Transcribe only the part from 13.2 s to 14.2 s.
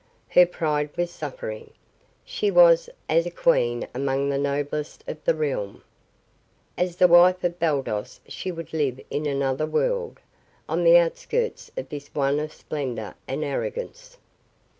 and arrogance.